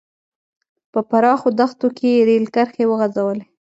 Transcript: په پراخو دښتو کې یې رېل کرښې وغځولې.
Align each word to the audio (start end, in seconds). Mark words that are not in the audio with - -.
په 0.91 0.99
پراخو 1.09 1.49
دښتو 1.59 1.87
کې 1.97 2.07
یې 2.13 2.25
رېل 2.29 2.45
کرښې 2.53 2.83
وغځولې. 2.87 3.43